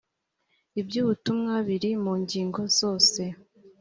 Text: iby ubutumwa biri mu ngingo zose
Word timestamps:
iby 0.79 0.95
ubutumwa 1.03 1.53
biri 1.67 1.91
mu 2.03 2.13
ngingo 2.21 2.61
zose 2.77 3.21